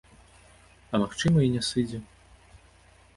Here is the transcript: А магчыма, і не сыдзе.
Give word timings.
А 0.93 1.01
магчыма, 1.03 1.39
і 1.47 1.51
не 1.57 1.61
сыдзе. 1.69 1.99